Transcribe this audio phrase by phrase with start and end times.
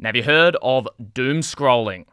[0.00, 2.04] Now, have you heard of doom scrolling?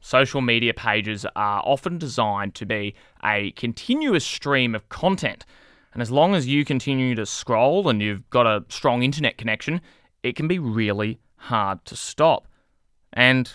[0.00, 5.44] Social media pages are often designed to be a continuous stream of content.
[5.92, 9.82] And as long as you continue to scroll and you've got a strong internet connection,
[10.22, 12.48] it can be really hard to stop.
[13.12, 13.52] And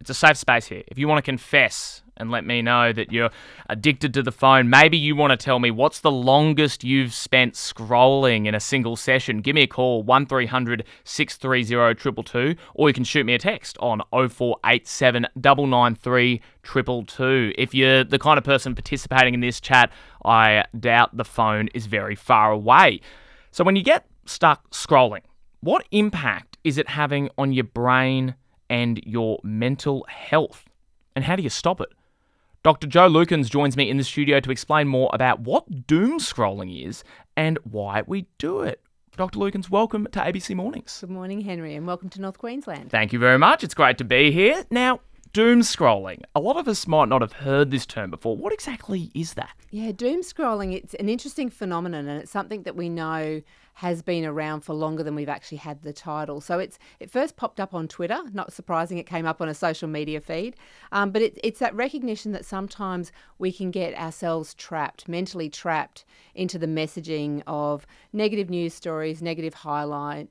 [0.00, 0.82] it's a safe space here.
[0.86, 3.30] If you want to confess and let me know that you're
[3.68, 7.54] addicted to the phone, maybe you want to tell me what's the longest you've spent
[7.54, 9.40] scrolling in a single session.
[9.40, 14.02] Give me a call, 1300 630 222, or you can shoot me a text on
[14.12, 17.54] 0487 993 222.
[17.56, 19.92] If you're the kind of person participating in this chat,
[20.24, 23.00] I doubt the phone is very far away.
[23.50, 25.22] So when you get stuck scrolling,
[25.60, 28.34] what impact is it having on your brain
[28.70, 30.64] and your mental health?
[31.14, 31.88] And how do you stop it?
[32.62, 32.86] Dr.
[32.86, 37.04] Jo Lukins joins me in the studio to explain more about what doom scrolling is
[37.36, 38.80] and why we do it.
[39.16, 39.38] Dr.
[39.38, 40.98] Lukins, welcome to ABC Mornings.
[41.00, 42.90] Good morning, Henry, and welcome to North Queensland.
[42.90, 43.64] Thank you very much.
[43.64, 44.64] It's great to be here.
[44.70, 45.00] Now,
[45.32, 46.22] doom scrolling.
[46.34, 48.36] A lot of us might not have heard this term before.
[48.36, 49.50] What exactly is that?
[49.70, 53.42] Yeah, doom scrolling, it's an interesting phenomenon and it's something that we know
[53.74, 56.40] has been around for longer than we've actually had the title.
[56.40, 58.18] So it's it first popped up on Twitter.
[58.32, 60.56] Not surprising, it came up on a social media feed.
[60.90, 66.04] Um, but it, it's that recognition that sometimes we can get ourselves trapped, mentally trapped,
[66.34, 70.28] into the messaging of negative news stories, negative highlight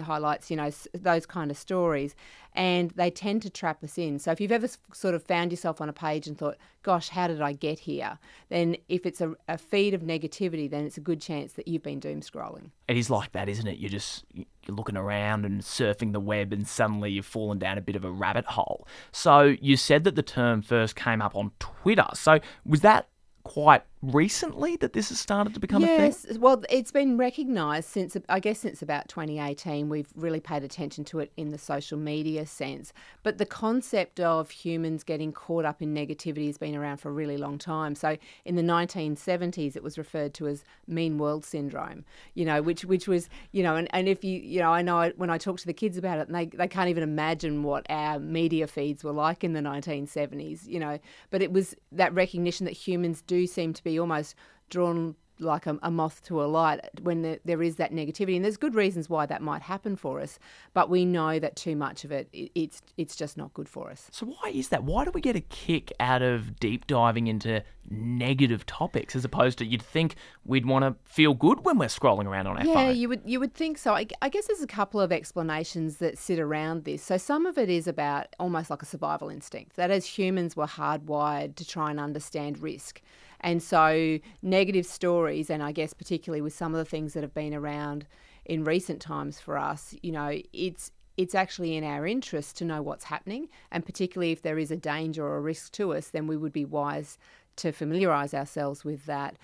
[0.00, 2.14] highlights, you know, those kind of stories,
[2.54, 4.18] and they tend to trap us in.
[4.18, 7.26] So if you've ever sort of found yourself on a page and thought, "Gosh, how
[7.26, 11.00] did I get here?" Then if it's a, a feed of negativity, then it's a
[11.00, 12.70] good chance that you've been doom scrolling.
[12.88, 13.78] It is like that, isn't it?
[13.78, 17.82] You're just you're looking around and surfing the web, and suddenly you've fallen down a
[17.82, 18.86] bit of a rabbit hole.
[19.12, 22.06] So you said that the term first came up on Twitter.
[22.14, 23.08] So was that
[23.46, 23.84] quite
[24.14, 26.40] recently that this has started to become yes, a thing?
[26.40, 29.88] well, it's been recognised since I guess since about 2018.
[29.88, 32.92] We've really paid attention to it in the social media sense.
[33.22, 37.12] But the concept of humans getting caught up in negativity has been around for a
[37.12, 37.94] really long time.
[37.94, 42.04] So in the 1970s, it was referred to as mean world syndrome.
[42.34, 45.12] You know, which which was you know, and, and if you you know, I know
[45.16, 48.18] when I talk to the kids about it, they they can't even imagine what our
[48.18, 50.66] media feeds were like in the 1970s.
[50.66, 50.98] You know,
[51.30, 54.34] but it was that recognition that humans do seem to be almost
[54.70, 58.36] drawn like a, a, moth to a light when there, there is that negativity.
[58.36, 60.38] And there's good reasons why that might happen for us
[60.76, 63.90] but we know that too much of it, it it's it's just not good for
[63.90, 64.08] us.
[64.12, 64.84] So why is that?
[64.84, 69.56] Why do we get a kick out of deep diving into negative topics as opposed
[69.58, 72.74] to you'd think we'd want to feel good when we're scrolling around on our yeah,
[72.74, 72.84] phone?
[72.86, 73.94] yeah you would you would think so.
[73.94, 77.02] I, I guess there's a couple of explanations that sit around this.
[77.02, 80.66] So some of it is about almost like a survival instinct that as humans we're
[80.66, 83.00] hardwired to try and understand risk
[83.40, 87.34] and so, negative stories, and I guess particularly with some of the things that have
[87.34, 88.06] been around
[88.44, 92.82] in recent times for us, you know, it's it's actually in our interest to know
[92.82, 96.26] what's happening, and particularly if there is a danger or a risk to us, then
[96.26, 97.18] we would be wise
[97.56, 99.36] to familiarise ourselves with that.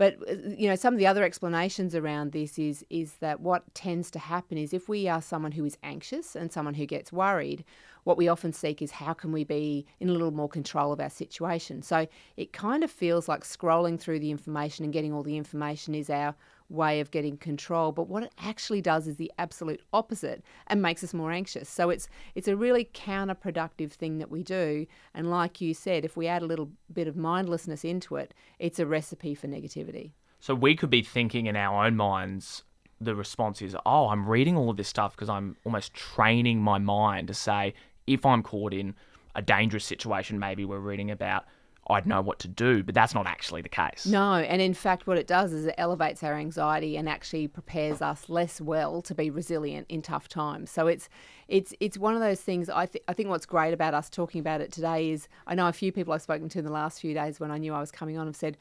[0.00, 3.74] But uh, you know, some of the other explanations around this is is that what
[3.74, 7.12] tends to happen is if we are someone who is anxious and someone who gets
[7.12, 7.64] worried,
[8.04, 11.00] what we often seek is how can we be in a little more control of
[11.00, 11.82] our situation.
[11.82, 12.06] So
[12.38, 16.08] it kind of feels like scrolling through the information and getting all the information is
[16.08, 16.34] our
[16.70, 21.02] way of getting control but what it actually does is the absolute opposite and makes
[21.02, 21.68] us more anxious.
[21.68, 24.86] So it's it's a really counterproductive thing that we do.
[25.14, 28.78] And like you said if we add a little bit of mindlessness into it it's
[28.78, 30.12] a recipe for negativity.
[30.38, 32.62] So we could be thinking in our own minds
[33.00, 36.78] the response is oh i'm reading all of this stuff because i'm almost training my
[36.78, 37.72] mind to say
[38.06, 38.94] if i'm caught in
[39.34, 41.44] a dangerous situation maybe we're reading about
[41.88, 44.06] I'd know what to do, but that's not actually the case.
[44.06, 48.00] No, and in fact, what it does is it elevates our anxiety and actually prepares
[48.00, 50.70] us less well to be resilient in tough times.
[50.70, 51.08] So it's
[51.48, 52.70] it's it's one of those things.
[52.70, 55.68] I th- I think what's great about us talking about it today is I know
[55.68, 57.80] a few people I've spoken to in the last few days when I knew I
[57.80, 58.56] was coming on have said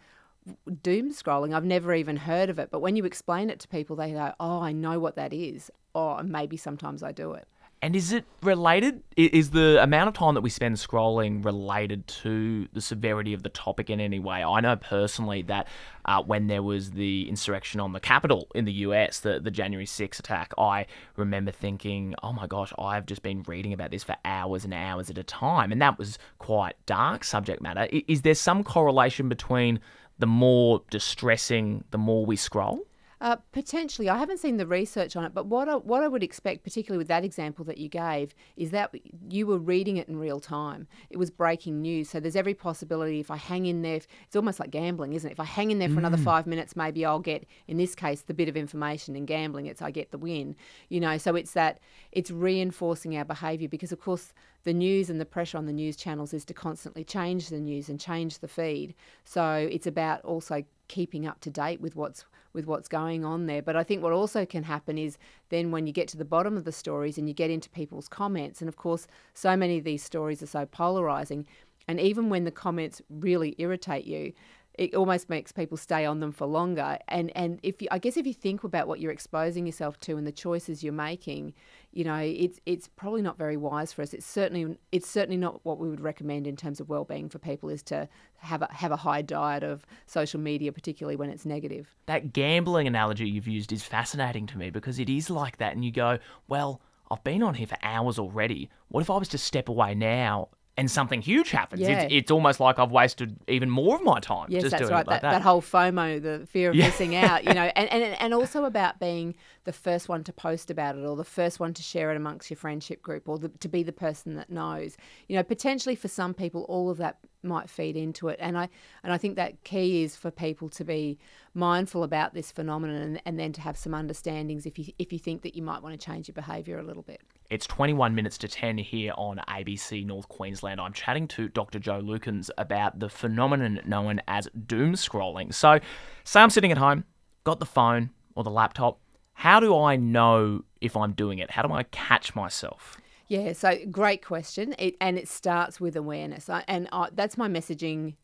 [0.82, 1.54] doom scrolling.
[1.54, 4.34] I've never even heard of it, but when you explain it to people, they go,
[4.40, 7.48] "Oh, I know what that is." Oh, maybe sometimes I do it.
[7.82, 9.04] And is it related?
[9.16, 13.50] Is the amount of time that we spend scrolling related to the severity of the
[13.50, 14.44] topic in any way?
[14.44, 15.68] I know personally that
[16.04, 19.86] uh, when there was the insurrection on the Capitol in the US, the, the January
[19.86, 24.18] 6 attack, I remember thinking, oh my gosh, I've just been reading about this for
[24.26, 25.72] hours and hours at a time.
[25.72, 27.88] And that was quite dark subject matter.
[28.10, 29.80] Is there some correlation between
[30.18, 32.89] the more distressing, the more we scroll?
[33.22, 36.24] Uh, potentially, I haven't seen the research on it, but what I, what I would
[36.24, 38.96] expect, particularly with that example that you gave, is that
[39.30, 40.88] you were reading it in real time.
[41.10, 44.60] It was breaking news, so there's every possibility if I hang in there, it's almost
[44.60, 45.34] like gambling, isn't it?
[45.34, 46.00] If I hang in there for mm.
[46.00, 49.18] another five minutes, maybe I'll get, in this case, the bit of information.
[49.18, 50.56] In gambling, it's I get the win.
[50.88, 51.80] You know, so it's that
[52.14, 54.34] it's reinforcing our behaviour because, of course,
[54.64, 57.90] the news and the pressure on the news channels is to constantly change the news
[57.90, 58.94] and change the feed.
[59.24, 63.62] So it's about also keeping up to date with what's with what's going on there.
[63.62, 65.18] But I think what also can happen is
[65.50, 68.08] then when you get to the bottom of the stories and you get into people's
[68.08, 71.46] comments, and of course, so many of these stories are so polarizing,
[71.88, 74.34] and even when the comments really irritate you,
[74.80, 76.98] it almost makes people stay on them for longer.
[77.10, 80.16] And and if you, I guess if you think about what you're exposing yourself to
[80.16, 81.54] and the choices you're making,
[81.92, 84.14] you know, it's it's probably not very wise for us.
[84.14, 87.68] It's certainly it's certainly not what we would recommend in terms of well-being for people
[87.68, 91.94] is to have a have a high diet of social media, particularly when it's negative.
[92.06, 95.84] That gambling analogy you've used is fascinating to me because it is like that, and
[95.84, 96.82] you go, well.
[97.12, 98.70] I've been on here for hours already.
[98.90, 100.50] What if I was to step away now
[100.80, 101.82] and something huge happens.
[101.82, 102.04] Yeah.
[102.04, 104.48] It's, it's, almost like I've wasted even more of my time.
[104.50, 105.06] Yes, just that's doing right.
[105.06, 105.42] Like that, that, that.
[105.42, 106.86] whole FOMO, the fear of yeah.
[106.86, 109.36] missing out, you know, and, and, and also about being
[109.66, 112.50] the first one to post about it or the first one to share it amongst
[112.50, 114.96] your friendship group or the, to be the person that knows.
[115.28, 118.38] You know, potentially for some people, all of that might feed into it.
[118.40, 118.70] And I
[119.04, 121.18] and I think that key is for people to be
[121.54, 125.20] mindful about this phenomenon and, and then to have some understandings if you if you
[125.20, 127.22] think that you might want to change your behaviour a little bit.
[127.50, 130.80] It's 21 minutes to 10 here on ABC North Queensland.
[130.80, 131.80] I'm chatting to Dr.
[131.80, 135.52] Jo Lukins about the phenomenon known as doom scrolling.
[135.52, 135.80] So,
[136.24, 137.06] say I'm sitting at home,
[137.46, 139.00] got the phone or the laptop.
[139.34, 141.50] How do I know if I'm doing it?
[141.50, 143.02] How do I catch myself?
[143.28, 144.76] Yeah, so great question.
[144.78, 146.50] It, and it starts with awareness.
[146.50, 148.16] I, and I, that's my messaging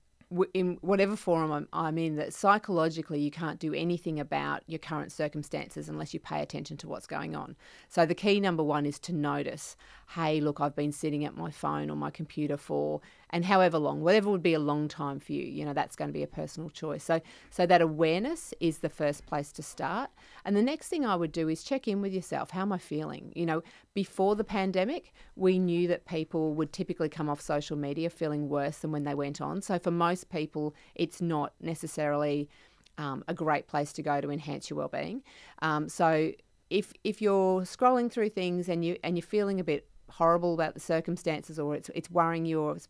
[0.53, 5.11] in whatever forum I'm, I'm, in, that psychologically you can't do anything about your current
[5.11, 7.55] circumstances unless you pay attention to what's going on.
[7.87, 9.75] So the key number one is to notice,
[10.15, 13.01] hey, look, I've been sitting at my phone or my computer for,
[13.31, 16.09] and however long, whatever would be a long time for you, you know, that's going
[16.09, 17.03] to be a personal choice.
[17.03, 20.09] So, so that awareness is the first place to start.
[20.45, 22.51] And the next thing I would do is check in with yourself.
[22.51, 23.31] How am I feeling?
[23.35, 23.63] You know,
[23.93, 28.77] before the pandemic, we knew that people would typically come off social media feeling worse
[28.77, 29.61] than when they went on.
[29.61, 32.49] So for most people, it's not necessarily
[32.97, 35.23] um, a great place to go to enhance your well-being.
[35.61, 36.31] Um, so
[36.69, 40.73] if if you're scrolling through things and you and you're feeling a bit horrible about
[40.73, 42.87] the circumstances or it's it's worrying you or it's,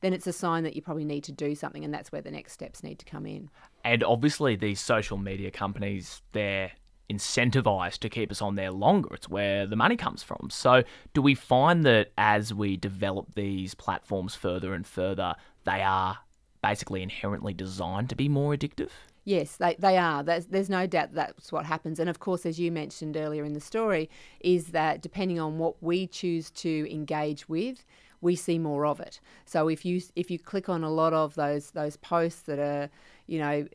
[0.00, 2.30] then it's a sign that you probably need to do something and that's where the
[2.30, 3.50] next steps need to come in.
[3.84, 6.72] And obviously these social media companies they're
[7.10, 9.14] incentivized to keep us on there longer.
[9.14, 10.48] It's where the money comes from.
[10.50, 15.34] So, do we find that as we develop these platforms further and further,
[15.64, 16.18] they are
[16.64, 18.88] basically inherently designed to be more addictive?
[19.24, 20.22] Yes, they, they are.
[20.22, 21.98] There's, there's no doubt that's what happens.
[21.98, 24.08] And of course, as you mentioned earlier in the story,
[24.40, 27.84] is that depending on what we choose to engage with,
[28.22, 29.20] we see more of it.
[29.44, 32.88] So if you if you click on a lot of those those posts that are,
[33.26, 33.68] you know,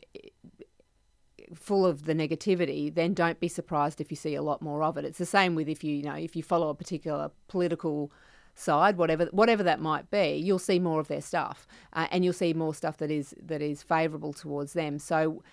[1.54, 4.98] full of the negativity, then don't be surprised if you see a lot more of
[4.98, 5.06] it.
[5.06, 8.12] It's the same with if you, you know, if you follow a particular political
[8.60, 12.34] side, whatever whatever that might be, you'll see more of their stuff, uh, and you'll
[12.34, 15.00] see more stuff that is that is favourable towards them.
[15.00, 15.44] So,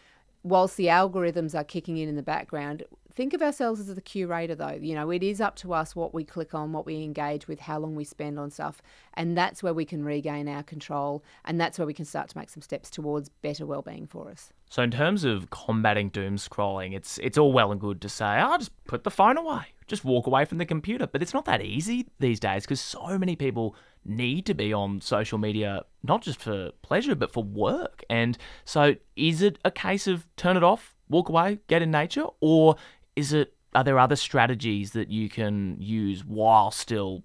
[0.42, 2.84] whilst the algorithms are kicking in in the background,
[3.16, 4.78] think of ourselves as the curator though.
[4.80, 7.58] You know it is up to us what we click on what we engage with
[7.58, 8.82] how long we spend on stuff
[9.14, 12.38] and that's where we can regain our control and that's where we can start to
[12.38, 14.52] make some steps towards better well-being for us.
[14.68, 18.38] So in terms of combating doom scrolling it's it's all well and good to say
[18.40, 19.64] oh just put the phone away.
[19.86, 21.06] Just walk away from the computer.
[21.06, 25.00] But it's not that easy these days because so many people need to be on
[25.00, 28.04] social media not just for pleasure but for work.
[28.10, 28.36] And
[28.66, 32.74] so is it a case of turn it off walk away get in nature or
[33.16, 37.22] is it are there other strategies that you can use while still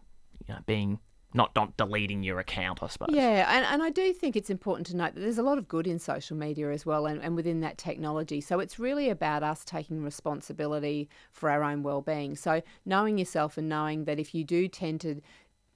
[0.47, 0.99] you know, being
[1.33, 3.09] not not deleting your account, I suppose.
[3.11, 5.67] Yeah, and, and I do think it's important to note that there's a lot of
[5.67, 8.41] good in social media as well and, and within that technology.
[8.41, 12.35] So it's really about us taking responsibility for our own well being.
[12.35, 15.21] So knowing yourself and knowing that if you do tend to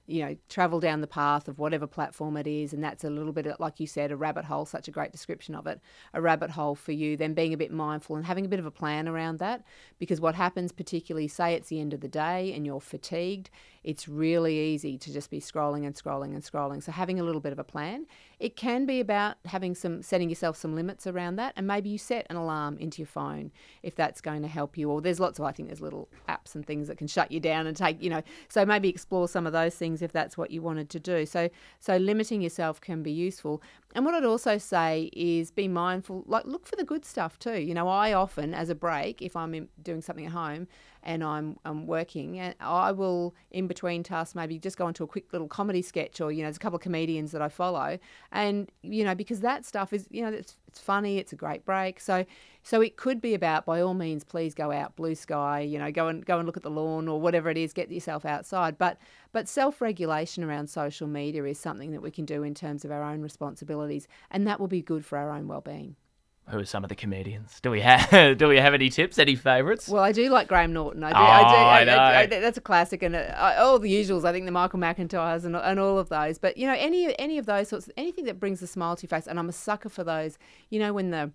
[0.06, 2.72] you know, travel down the path of whatever platform it is.
[2.72, 5.54] And that's a little bit, like you said, a rabbit hole, such a great description
[5.54, 5.80] of it,
[6.14, 8.66] a rabbit hole for you, then being a bit mindful and having a bit of
[8.66, 9.64] a plan around that.
[9.98, 13.50] Because what happens, particularly, say it's the end of the day and you're fatigued,
[13.84, 16.82] it's really easy to just be scrolling and scrolling and scrolling.
[16.82, 18.06] So having a little bit of a plan.
[18.38, 21.96] It can be about having some setting yourself some limits around that, and maybe you
[21.96, 23.50] set an alarm into your phone
[23.82, 24.90] if that's going to help you.
[24.90, 27.40] Or there's lots of I think there's little apps and things that can shut you
[27.40, 28.22] down and take you know.
[28.48, 31.26] So maybe explore some of those things things if that's what you wanted to do.
[31.26, 31.48] So
[31.80, 33.62] so limiting yourself can be useful.
[33.94, 37.60] And what I'd also say is be mindful, like look for the good stuff too.
[37.60, 40.68] You know, I often as a break, if I'm doing something at home
[41.06, 45.06] and I'm, I'm working, and I will in between tasks maybe just go into a
[45.06, 47.98] quick little comedy sketch or you know, there's a couple of comedians that I follow,
[48.32, 51.64] and you know because that stuff is you know it's it's funny, it's a great
[51.64, 52.00] break.
[52.00, 52.26] So
[52.64, 55.92] so it could be about by all means, please go out, blue sky, you know,
[55.92, 58.76] go and go and look at the lawn or whatever it is, get yourself outside.
[58.76, 58.98] But
[59.30, 62.90] but self regulation around social media is something that we can do in terms of
[62.90, 65.94] our own responsibilities, and that will be good for our own well being.
[66.48, 67.58] Who are some of the comedians?
[67.60, 69.18] Do we have Do we have any tips?
[69.18, 69.88] Any favourites?
[69.88, 71.02] Well, I do like Graham Norton.
[71.02, 71.16] I do.
[71.16, 71.56] Oh, I do.
[71.56, 71.96] I I, know.
[71.96, 74.24] I, I, that's a classic, and uh, all the usuals.
[74.24, 76.38] I think the Michael McIntyres and, and all of those.
[76.38, 79.08] But you know, any any of those sorts, anything that brings a smile to your
[79.08, 80.38] face, and I'm a sucker for those.
[80.70, 81.32] You know, when the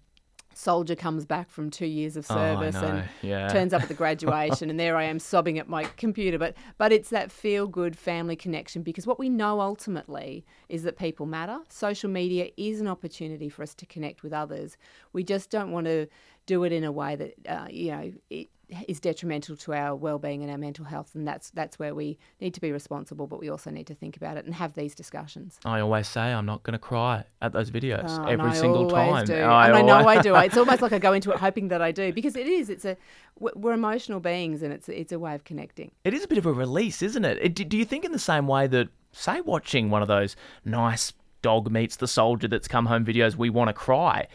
[0.53, 3.47] soldier comes back from two years of Oh, service know, and yeah.
[3.49, 6.37] turns up at the graduation and there I am sobbing at my computer.
[6.37, 10.97] But but it's that feel good family connection because what we know ultimately is that
[10.97, 11.59] people matter.
[11.69, 14.77] Social media is an opportunity for us to connect with others.
[15.13, 16.07] We just don't want to
[16.51, 18.49] do it in a way that uh, you know it
[18.87, 22.53] is detrimental to our well-being and our mental health and that's that's where we need
[22.53, 25.59] to be responsible but we also need to think about it and have these discussions
[25.65, 28.93] I always say I'm not going to cry at those videos Oh, every I single
[28.93, 29.25] always time.
[29.25, 29.35] Do.
[29.35, 30.35] I and I know I do.
[30.35, 32.69] It's almost like I go into it hoping that I do because it is.
[32.69, 32.97] It's a
[33.39, 35.91] we're emotional beings, and it's it's a way of connecting.
[36.03, 37.55] It is a bit of a release, isn't it?
[37.55, 41.71] do you think in the same way that, say, watching one of those nice dog
[41.71, 44.27] meets the soldier that's come home videos, we want to cry,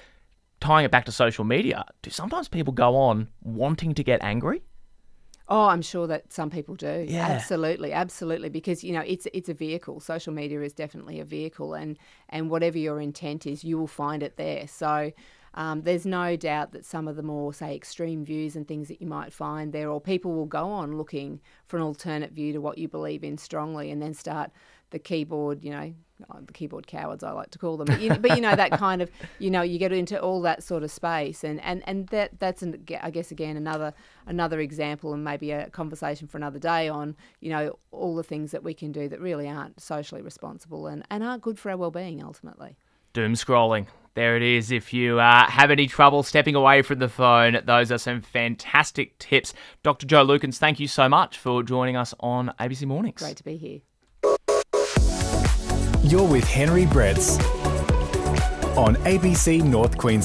[0.61, 4.63] tying it back to social media, do sometimes people go on wanting to get angry?
[5.49, 7.07] Oh, I'm sure that some people do.
[7.09, 7.27] Yeah.
[7.27, 8.49] Absolutely, absolutely.
[8.49, 10.01] Because you know, it's it's a vehicle.
[10.01, 11.99] Social media is definitely a vehicle, and
[12.29, 14.67] and whatever your intent is, you will find it there.
[14.69, 15.13] So.
[15.59, 19.01] Um, there's no doubt that some of the more, say, extreme views and things that
[19.01, 22.61] you might find there, or people will go on looking for an alternate view to
[22.61, 24.51] what you believe in strongly, and then start
[24.91, 25.95] the keyboard, you know,
[26.31, 27.87] oh, the keyboard cowards, I like to call them.
[27.87, 30.63] But you, but you know that kind of, you know, you get into all that
[30.63, 33.95] sort of space, and and and that that's, an, I guess, again another
[34.27, 38.51] another example, and maybe a conversation for another day on, you know, all the things
[38.51, 41.77] that we can do that really aren't socially responsible and and aren't good for our
[41.77, 42.77] well-being ultimately.
[43.13, 43.87] Doom scrolling.
[44.17, 44.71] There it is.
[44.71, 49.19] If you uh, have any trouble stepping away from the phone, those are some fantastic
[49.19, 49.53] tips.
[49.83, 50.07] Dr.
[50.07, 53.21] Jo Lukins, thank you so much for joining us on ABC Mornings.
[53.21, 53.81] Great to be here.
[56.07, 57.37] You're with Henry Bretz
[58.77, 60.23] on ABC North Queensland.